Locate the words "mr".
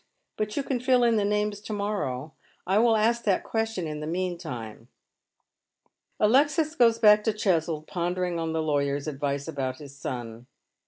10.47-10.59